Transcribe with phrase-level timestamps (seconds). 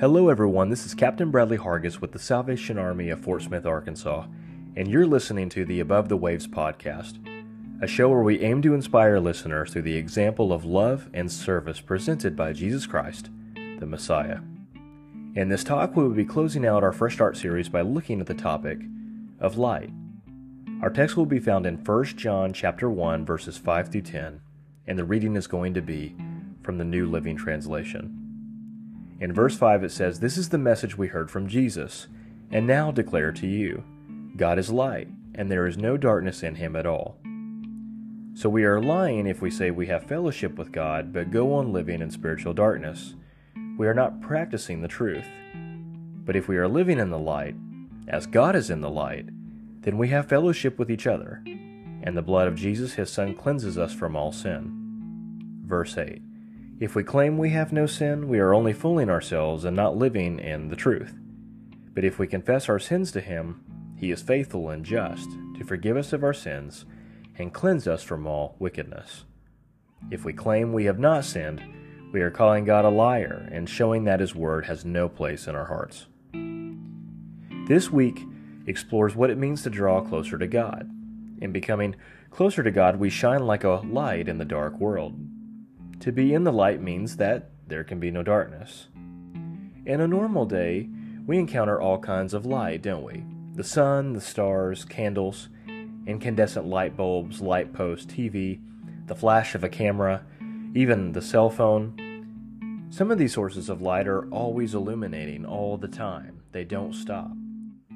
[0.00, 0.70] Hello, everyone.
[0.70, 4.24] This is Captain Bradley Hargis with the Salvation Army of Fort Smith, Arkansas,
[4.74, 7.18] and you're listening to the Above the Waves podcast,
[7.82, 11.82] a show where we aim to inspire listeners through the example of love and service
[11.82, 13.28] presented by Jesus Christ,
[13.78, 14.38] the Messiah.
[15.34, 18.26] In this talk, we will be closing out our Fresh Start series by looking at
[18.26, 18.78] the topic
[19.38, 19.90] of light.
[20.80, 24.40] Our text will be found in 1 John chapter 1 verses 5 through 10,
[24.86, 26.16] and the reading is going to be
[26.62, 28.19] from the New Living Translation.
[29.20, 32.08] In verse 5, it says, This is the message we heard from Jesus,
[32.50, 33.84] and now declare to you
[34.36, 37.18] God is light, and there is no darkness in him at all.
[38.32, 41.72] So we are lying if we say we have fellowship with God, but go on
[41.72, 43.14] living in spiritual darkness.
[43.76, 45.26] We are not practicing the truth.
[46.24, 47.56] But if we are living in the light,
[48.08, 49.28] as God is in the light,
[49.82, 51.42] then we have fellowship with each other,
[52.02, 55.62] and the blood of Jesus his Son cleanses us from all sin.
[55.66, 56.22] Verse 8
[56.80, 60.38] if we claim we have no sin, we are only fooling ourselves and not living
[60.38, 61.14] in the truth.
[61.92, 63.62] But if we confess our sins to Him,
[63.98, 66.86] He is faithful and just to forgive us of our sins
[67.36, 69.24] and cleanse us from all wickedness.
[70.10, 71.62] If we claim we have not sinned,
[72.14, 75.54] we are calling God a liar and showing that His Word has no place in
[75.54, 76.06] our hearts.
[77.68, 78.22] This week
[78.66, 80.90] explores what it means to draw closer to God.
[81.42, 81.94] In becoming
[82.30, 85.14] closer to God, we shine like a light in the dark world.
[86.00, 88.88] To be in the light means that there can be no darkness.
[89.84, 90.88] In a normal day,
[91.26, 93.22] we encounter all kinds of light, don't we?
[93.54, 95.50] The sun, the stars, candles,
[96.06, 98.60] incandescent light bulbs, light posts, TV,
[99.08, 100.24] the flash of a camera,
[100.74, 102.86] even the cell phone.
[102.88, 106.40] Some of these sources of light are always illuminating all the time.
[106.52, 107.30] They don't stop.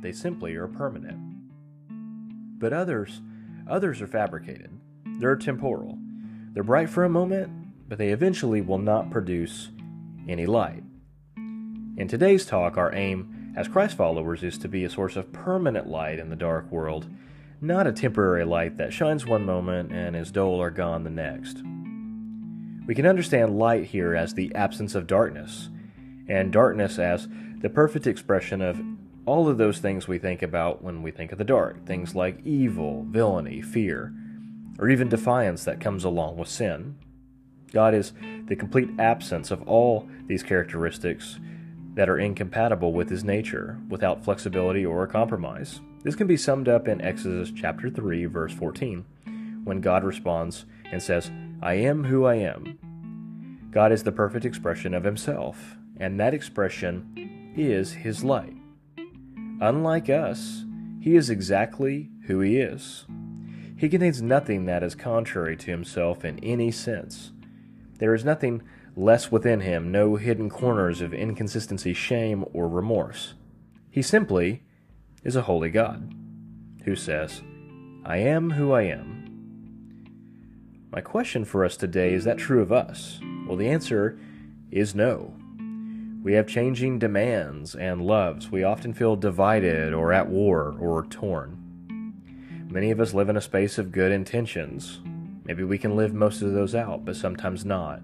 [0.00, 1.20] They simply are permanent.
[2.58, 3.20] But others,
[3.68, 4.72] others are fabricated.
[5.20, 5.98] They're temporal.
[6.52, 7.61] They're bright for a moment
[7.92, 9.68] but they eventually will not produce
[10.26, 10.82] any light.
[11.36, 15.86] In today's talk, our aim as Christ followers is to be a source of permanent
[15.86, 17.06] light in the dark world,
[17.60, 21.58] not a temporary light that shines one moment and is dull or gone the next.
[22.86, 25.68] We can understand light here as the absence of darkness,
[26.26, 27.28] and darkness as
[27.58, 28.80] the perfect expression of
[29.26, 32.40] all of those things we think about when we think of the dark things like
[32.42, 34.14] evil, villainy, fear,
[34.78, 36.96] or even defiance that comes along with sin.
[37.72, 38.12] God is
[38.46, 41.38] the complete absence of all these characteristics
[41.94, 45.80] that are incompatible with his nature, without flexibility or compromise.
[46.02, 49.04] This can be summed up in Exodus chapter 3 verse 14,
[49.64, 51.30] when God responds and says,
[51.62, 52.78] "I am who I am."
[53.70, 58.56] God is the perfect expression of himself, and that expression is his light.
[59.60, 60.64] Unlike us,
[61.00, 63.06] he is exactly who he is.
[63.76, 67.32] He contains nothing that is contrary to himself in any sense.
[68.02, 68.62] There is nothing
[68.96, 73.34] less within him, no hidden corners of inconsistency, shame, or remorse.
[73.92, 74.64] He simply
[75.22, 76.12] is a holy God
[76.84, 77.42] who says,
[78.04, 80.10] I am who I am.
[80.90, 83.20] My question for us today is that true of us?
[83.46, 84.18] Well, the answer
[84.72, 85.36] is no.
[86.24, 88.50] We have changing demands and loves.
[88.50, 91.56] We often feel divided or at war or torn.
[92.68, 94.98] Many of us live in a space of good intentions,
[95.44, 98.02] Maybe we can live most of those out, but sometimes not.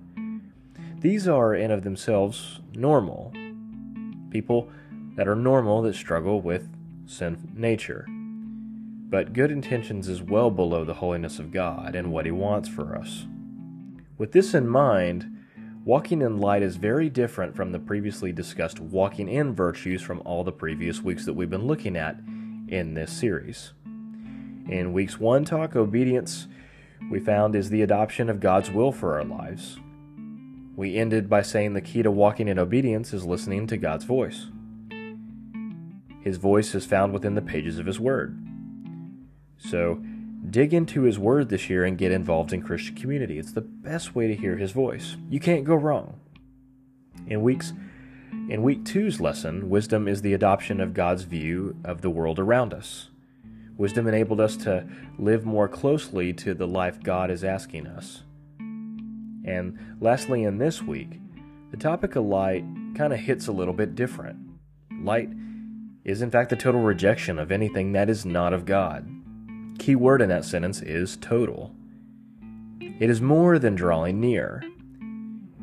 [1.01, 3.33] These are, in of themselves, normal.
[4.31, 4.69] People
[5.15, 6.69] that are normal that struggle with
[7.07, 8.07] sin nature.
[9.11, 12.97] But good intentions is well below the holiness of God and what He wants for
[12.97, 13.27] us.
[14.19, 15.37] With this in mind,
[15.85, 20.43] walking in light is very different from the previously discussed walking in virtues from all
[20.43, 22.19] the previous weeks that we've been looking at
[22.69, 23.73] in this series.
[24.69, 26.49] In weeks 1 talk, obedience
[27.11, 29.79] we found is the adoption of God's will for our lives.
[30.77, 34.47] We ended by saying the key to walking in obedience is listening to God's voice.
[36.21, 38.39] His voice is found within the pages of His Word.
[39.57, 40.03] So,
[40.51, 43.39] dig into His Word this year and get involved in Christian community.
[43.39, 45.17] It's the best way to hear His voice.
[45.29, 46.21] You can't go wrong.
[47.27, 47.73] In weeks
[48.49, 52.73] in week two's lesson, wisdom is the adoption of God's view of the world around
[52.73, 53.09] us.
[53.79, 54.85] Wisdom enabled us to
[55.19, 58.25] live more closely to the life God is asking us.
[58.59, 61.21] And lastly, in this week,
[61.71, 62.65] the topic of light
[62.97, 64.37] kind of hits a little bit different.
[65.01, 65.31] Light
[66.05, 69.09] is, in fact, the total rejection of anything that is not of God.
[69.79, 71.73] Key word in that sentence is total.
[72.81, 74.61] It is more than drawing near,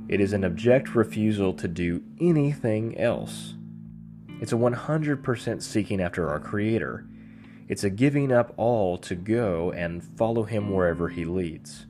[0.08, 3.56] it is an abject refusal to do anything else.
[4.40, 7.08] It's a 100% seeking after our Creator
[7.68, 11.88] it's a giving up all to go and follow Him wherever He leads.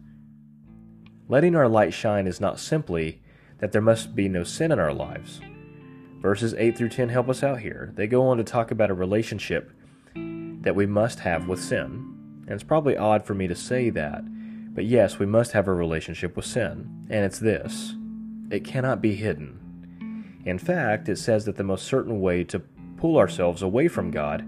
[1.27, 3.21] Letting our light shine is not simply
[3.57, 5.41] that there must be no sin in our lives.
[6.21, 7.91] Verses 8 through 10 help us out here.
[7.95, 9.71] They go on to talk about a relationship
[10.15, 12.43] that we must have with sin.
[12.47, 14.23] And it's probably odd for me to say that,
[14.73, 17.07] but yes, we must have a relationship with sin.
[17.09, 17.95] And it's this
[18.51, 20.41] it cannot be hidden.
[20.45, 22.59] In fact, it says that the most certain way to
[22.97, 24.47] pull ourselves away from God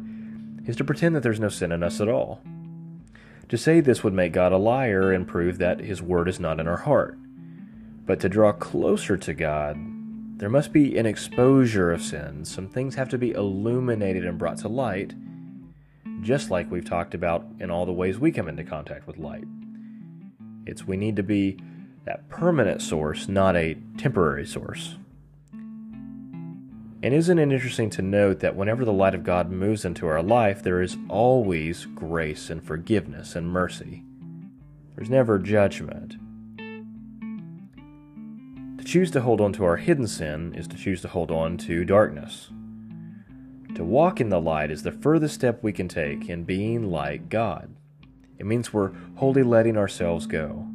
[0.67, 2.41] is to pretend that there's no sin in us at all.
[3.49, 6.59] To say this would make God a liar and prove that His Word is not
[6.59, 7.17] in our heart.
[8.05, 9.77] But to draw closer to God,
[10.37, 12.53] there must be an exposure of sins.
[12.53, 15.13] Some things have to be illuminated and brought to light,
[16.21, 19.45] just like we've talked about in all the ways we come into contact with light.
[20.65, 21.57] It's we need to be
[22.05, 24.97] that permanent source, not a temporary source.
[27.07, 30.21] And isn't it interesting to note that whenever the light of God moves into our
[30.21, 34.03] life, there is always grace and forgiveness and mercy?
[34.93, 36.17] There's never judgment.
[38.77, 41.55] To choose to hold on to our hidden sin is to choose to hold on
[41.59, 42.49] to darkness.
[43.75, 47.29] To walk in the light is the furthest step we can take in being like
[47.29, 47.73] God.
[48.37, 50.67] It means we're wholly letting ourselves go.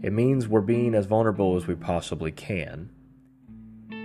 [0.00, 2.88] It means we're being as vulnerable as we possibly can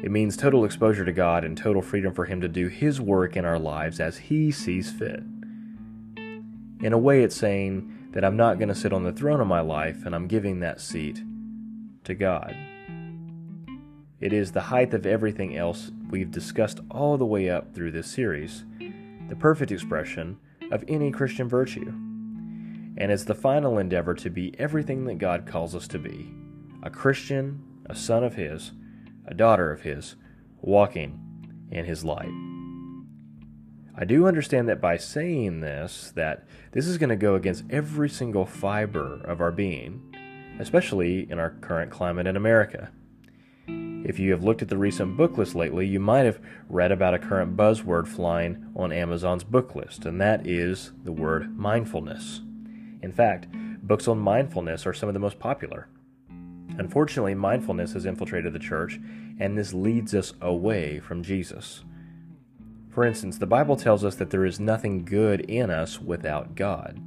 [0.01, 3.35] it means total exposure to God and total freedom for Him to do His work
[3.35, 5.23] in our lives as He sees fit.
[6.81, 9.47] In a way, it's saying that I'm not going to sit on the throne of
[9.47, 11.21] my life and I'm giving that seat
[12.05, 12.55] to God.
[14.21, 18.09] It is the height of everything else we've discussed all the way up through this
[18.09, 18.63] series,
[19.27, 20.37] the perfect expression
[20.71, 21.91] of any Christian virtue.
[22.97, 26.33] And it's the final endeavor to be everything that God calls us to be
[26.83, 28.71] a Christian, a son of His
[29.29, 30.15] a daughter of his,
[30.59, 32.31] walking in his light.
[33.95, 38.09] I do understand that by saying this, that this is going to go against every
[38.09, 40.15] single fiber of our being,
[40.59, 42.91] especially in our current climate in America.
[43.67, 46.39] If you have looked at the recent book list lately, you might have
[46.69, 51.57] read about a current buzzword flying on Amazon's book list, and that is the word
[51.57, 52.41] mindfulness.
[53.03, 53.47] In fact,
[53.83, 55.89] books on mindfulness are some of the most popular.
[56.79, 59.01] Unfortunately, mindfulness has infiltrated the church,
[59.37, 61.83] and this leads us away from Jesus.
[62.89, 66.97] For instance, the Bible tells us that there is nothing good in us without God.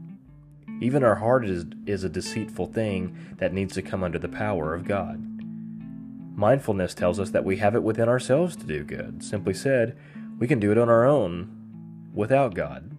[0.83, 4.75] Even our heart is, is a deceitful thing that needs to come under the power
[4.75, 5.27] of God.
[6.37, 9.25] Mindfulness tells us that we have it within ourselves to do good.
[9.25, 9.97] Simply said,
[10.39, 12.95] we can do it on our own without God.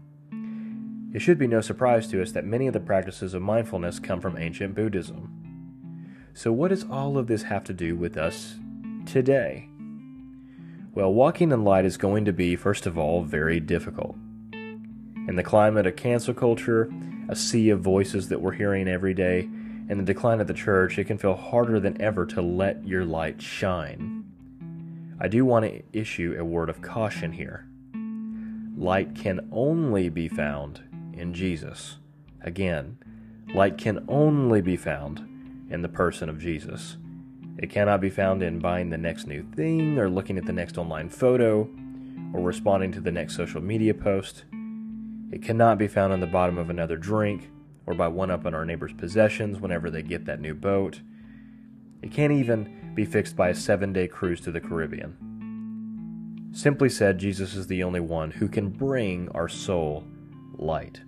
[1.14, 4.20] It should be no surprise to us that many of the practices of mindfulness come
[4.20, 5.43] from ancient Buddhism.
[6.36, 8.56] So, what does all of this have to do with us
[9.06, 9.70] today?
[10.96, 14.16] Well, walking in light is going to be, first of all, very difficult.
[14.52, 16.92] In the climate of cancel culture,
[17.30, 19.42] a sea of voices that we're hearing every day,
[19.90, 23.06] and the decline of the church, it can feel harder than ever to let your
[23.06, 24.24] light shine.
[25.20, 27.68] I do want to issue a word of caution here.
[28.76, 30.82] Light can only be found
[31.14, 31.98] in Jesus.
[32.42, 32.98] Again,
[33.54, 35.30] light can only be found
[35.74, 36.98] in the person of Jesus.
[37.58, 40.78] It cannot be found in buying the next new thing, or looking at the next
[40.78, 41.70] online photo,
[42.34, 44.46] or responding to the next social media post.
[45.32, 47.50] It cannot be found on the bottom of another drink,
[47.86, 51.02] or by one up on our neighbor's possessions whenever they get that new boat.
[52.02, 56.52] It can't even be fixed by a seven day cruise to the Caribbean.
[56.52, 60.04] Simply said, Jesus is the only one who can bring our soul
[60.56, 61.02] light.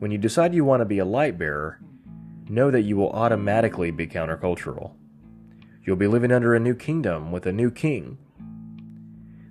[0.00, 1.78] When you decide you want to be a light bearer,
[2.48, 4.92] know that you will automatically be countercultural.
[5.84, 8.18] You'll be living under a new kingdom with a new king.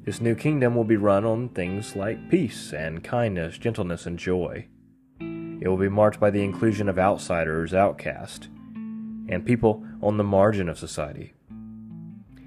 [0.06, 4.68] This new kingdom will be run on things like peace and kindness, gentleness, and joy.
[5.20, 8.50] It will be marked by the inclusion of outsiders, outcasts,
[9.30, 11.34] and people on the margin of society.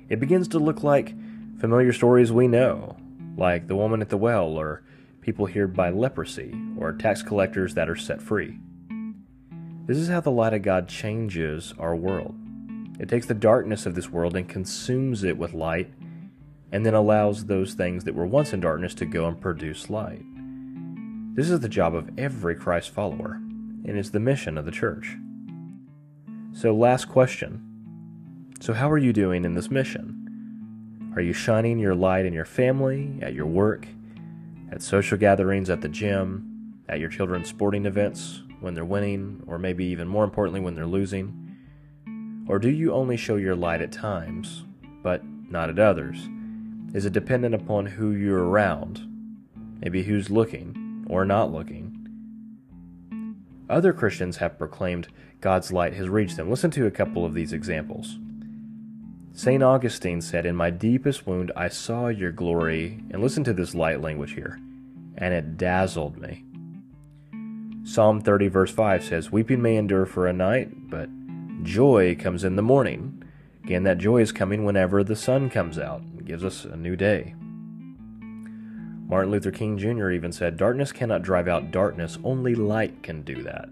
[0.08, 1.14] It begins to look like
[1.58, 2.96] familiar stories we know,
[3.36, 4.82] like the woman at the well, or
[5.22, 8.58] people here by leprosy, or tax collectors that are set free.
[9.86, 12.34] This is how the light of God changes our world.
[12.98, 15.92] It takes the darkness of this world and consumes it with light,
[16.72, 20.24] and then allows those things that were once in darkness to go and produce light.
[21.36, 25.16] This is the job of every Christ follower, and it's the mission of the church.
[26.52, 27.62] So, last question.
[28.58, 31.12] So, how are you doing in this mission?
[31.14, 33.86] Are you shining your light in your family, at your work,
[34.72, 39.60] at social gatherings, at the gym, at your children's sporting events, when they're winning, or
[39.60, 41.56] maybe even more importantly, when they're losing?
[42.48, 44.64] Or do you only show your light at times,
[45.04, 46.28] but not at others?
[46.92, 49.06] Is it dependent upon who you're around?
[49.80, 51.92] Maybe who's looking or not looking?
[53.70, 55.06] Other Christians have proclaimed
[55.40, 56.50] God's light has reached them.
[56.50, 58.18] Listen to a couple of these examples.
[59.32, 59.62] St.
[59.62, 64.00] Augustine said, In my deepest wound I saw your glory, and listen to this light
[64.00, 64.58] language here,
[65.16, 66.42] and it dazzled me.
[67.86, 71.08] Psalm 30, verse 5 says, Weeping may endure for a night, but
[71.62, 73.22] joy comes in the morning.
[73.62, 76.00] Again, that joy is coming whenever the sun comes out.
[76.00, 77.36] and gives us a new day.
[79.06, 80.10] Martin Luther King Jr.
[80.10, 83.68] even said, Darkness cannot drive out darkness, only light can do that.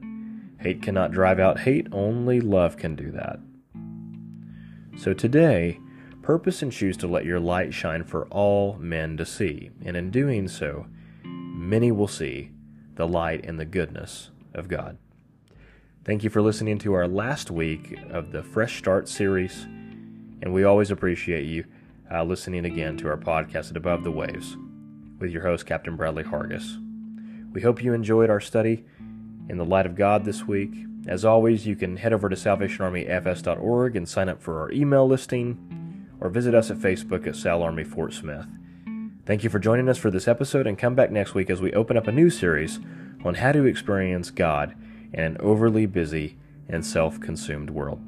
[0.60, 3.40] Hate cannot drive out hate, only love can do that.
[4.96, 5.80] So today,
[6.22, 10.12] purpose and choose to let your light shine for all men to see, and in
[10.12, 10.86] doing so,
[11.24, 12.52] many will see
[12.94, 14.98] the light and the goodness of God.
[16.04, 19.64] Thank you for listening to our last week of the Fresh Start series,
[20.42, 21.64] and we always appreciate you
[22.12, 24.56] uh, listening again to our podcast at Above the Waves
[25.18, 26.80] with your host, Captain Bradley Hargis.
[27.52, 28.84] We hope you enjoyed our study
[29.48, 30.74] in the light of God this week.
[31.06, 36.06] As always, you can head over to salvationarmyfs.org and sign up for our email listing,
[36.20, 38.46] or visit us at Facebook at Sal Army Fort Smith.
[39.26, 41.72] Thank you for joining us for this episode, and come back next week as we
[41.72, 42.78] open up a new series
[43.24, 44.74] on how to experience God
[45.14, 46.36] in an overly busy
[46.68, 48.00] and self consumed world.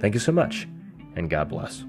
[0.00, 0.68] Thank you so much,
[1.16, 1.84] and God bless.